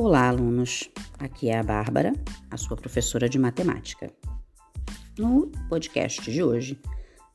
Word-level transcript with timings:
Olá, 0.00 0.28
alunos. 0.28 0.88
Aqui 1.18 1.48
é 1.48 1.58
a 1.58 1.62
Bárbara, 1.64 2.12
a 2.48 2.56
sua 2.56 2.76
professora 2.76 3.28
de 3.28 3.36
matemática. 3.36 4.08
No 5.18 5.50
podcast 5.68 6.30
de 6.30 6.40
hoje, 6.40 6.80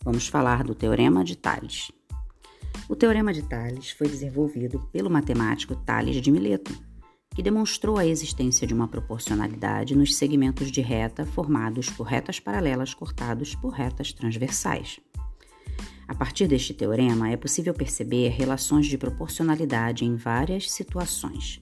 vamos 0.02 0.30
falar 0.30 0.64
do 0.64 0.74
Teorema 0.74 1.26
de 1.26 1.36
Tales. 1.36 1.92
O 2.88 2.96
Teorema 2.96 3.34
de 3.34 3.42
Tales 3.42 3.92
foi 3.92 4.08
desenvolvido 4.08 4.80
pelo 4.94 5.10
matemático 5.10 5.76
Tales 5.76 6.22
de 6.22 6.32
Mileto, 6.32 6.72
que 7.36 7.44
demonstrou 7.44 7.98
a 7.98 8.06
existência 8.06 8.66
de 8.66 8.74
uma 8.74 8.88
proporcionalidade 8.88 9.94
nos 9.94 10.16
segmentos 10.16 10.72
de 10.72 10.80
reta 10.80 11.26
formados 11.26 11.90
por 11.90 12.08
retas 12.08 12.40
paralelas 12.40 12.94
cortados 12.94 13.56
por 13.56 13.74
retas 13.74 14.14
transversais. 14.14 15.02
A 16.08 16.16
partir 16.16 16.48
deste 16.48 16.74
teorema, 16.74 17.30
é 17.30 17.36
possível 17.36 17.74
perceber 17.74 18.30
relações 18.30 18.86
de 18.86 18.98
proporcionalidade 18.98 20.06
em 20.06 20.16
várias 20.16 20.72
situações 20.72 21.62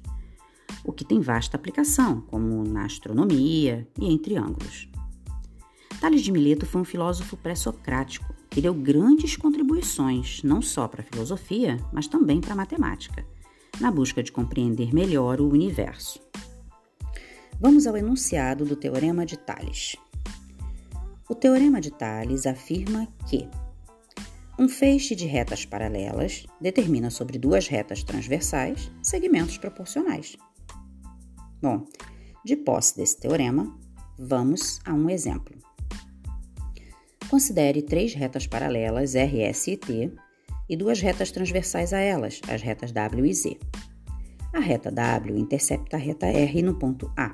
o 0.84 0.91
que 0.91 1.05
tem 1.05 1.20
vasta 1.20 1.58
aplicação, 1.58 2.21
como 2.21 2.63
na 2.63 2.85
astronomia 2.85 3.88
e 3.99 4.12
em 4.12 4.17
triângulos. 4.17 4.89
Tales 5.99 6.22
de 6.22 6.31
Mileto 6.31 6.66
foi 6.66 6.81
um 6.81 6.85
filósofo 6.85 7.38
pré-socrático 7.38 8.34
que 8.49 8.62
deu 8.62 8.73
grandes 8.73 9.38
contribuições 9.38 10.41
não 10.44 10.62
só 10.62 10.88
para 10.88 11.02
a 11.02 11.05
filosofia, 11.05 11.77
mas 11.94 12.08
também 12.08 12.41
para 12.41 12.53
a 12.53 12.55
matemática, 12.55 13.25
na 13.80 13.91
busca 13.91 14.22
de 14.22 14.31
compreender 14.31 14.94
melhor 14.94 15.39
o 15.39 15.48
universo. 15.48 16.20
Vamos 17.59 17.86
ao 17.86 17.95
enunciado 17.95 18.66
do 18.66 18.75
Teorema 18.75 19.25
de 19.25 19.38
Tales. 19.38 19.95
O 21.30 21.36
Teorema 21.36 21.80
de 21.80 21.91
Tales 21.91 22.45
afirma 22.45 23.08
que 23.30 23.48
um 24.59 24.67
feixe 24.67 25.16
de 25.16 25.25
retas 25.25 25.66
paralelas 25.66 26.45
determina 26.59 27.09
sobre 27.09 27.39
duas 27.39 27.67
retas 27.67 28.03
transversais 28.03 28.92
segmentos 29.02 29.58
proporcionais. 29.58 30.36
Bom, 31.62 31.86
de 32.44 32.56
posse 32.56 32.98
desse 32.98 33.20
teorema, 33.20 33.78
vamos 34.17 34.80
a 34.84 34.94
um 34.94 35.09
exemplo. 35.09 35.56
Considere 37.30 37.81
três 37.81 38.14
retas 38.14 38.48
paralelas 38.48 39.14
RS 39.14 39.67
e 39.67 39.78
T 39.78 40.12
e 40.67 40.76
duas 40.76 41.00
retas 41.02 41.32
transversais 41.32 41.94
a 41.94 42.00
elas, 42.00 42.42
as 42.50 42.62
retas 42.62 42.92
W 42.92 43.26
e 43.26 43.34
Z. 43.34 43.59
A 44.54 44.59
reta 44.59 44.92
W 44.92 45.38
intercepta 45.38 45.98
a 45.98 46.00
reta 46.00 46.26
R 46.26 46.62
no 46.62 46.76
ponto 46.76 47.12
A, 47.16 47.32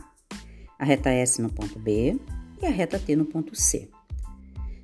a 0.77 0.85
reta 0.85 1.09
S 1.09 1.41
no 1.41 1.49
ponto 1.49 1.79
B 1.79 2.19
e 2.61 2.65
a 2.65 2.69
reta 2.69 2.99
T 2.99 3.15
no 3.15 3.25
ponto 3.25 3.55
C. 3.55 3.89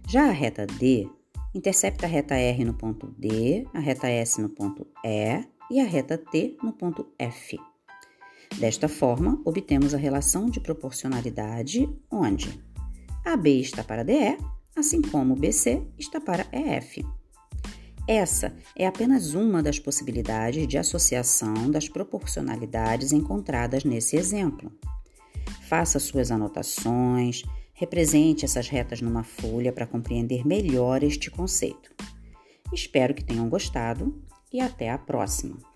Já 0.08 0.30
a 0.30 0.32
reta 0.32 0.66
D 0.66 1.08
intercepta 1.54 2.08
a 2.08 2.10
reta 2.10 2.36
R 2.36 2.64
no 2.64 2.74
ponto 2.74 3.14
D, 3.18 3.68
a 3.74 3.80
reta 3.80 4.08
S 4.08 4.42
no 4.42 4.50
ponto 4.50 4.88
E 5.04 5.44
e 5.70 5.80
a 5.80 5.86
reta 5.86 6.18
T 6.18 6.58
no 6.64 6.74
ponto 6.74 7.14
F. 7.20 7.60
Desta 8.60 8.88
forma, 8.88 9.42
obtemos 9.44 9.94
a 9.94 9.98
relação 9.98 10.50
de 10.50 10.60
proporcionalidade 10.60 11.90
onde 12.10 12.64
AB 13.26 13.60
está 13.60 13.84
para 13.84 14.04
DE, 14.04 14.38
assim 14.76 15.02
como 15.02 15.36
BC 15.36 15.82
está 15.98 16.20
para 16.20 16.46
EF. 16.52 17.04
Essa 18.08 18.54
é 18.76 18.86
apenas 18.86 19.34
uma 19.34 19.64
das 19.64 19.80
possibilidades 19.80 20.68
de 20.68 20.78
associação 20.78 21.72
das 21.72 21.88
proporcionalidades 21.88 23.14
encontradas 23.14 23.86
nesse 23.86 24.18
exemplo. 24.18 24.72
Faça 25.70 26.00
suas 26.00 26.30
anotações, 26.30 27.44
represente 27.74 28.44
essas 28.44 28.68
retas 28.68 29.02
numa 29.02 29.24
folha 29.24 29.72
para 29.72 29.88
compreender 29.88 30.46
melhor 30.46 31.02
este 31.02 31.32
conceito. 31.32 31.92
Espero 32.74 33.14
que 33.14 33.24
tenham 33.24 33.48
gostado 33.48 34.22
e 34.52 34.60
até 34.60 34.90
a 34.90 34.98
próxima! 34.98 35.73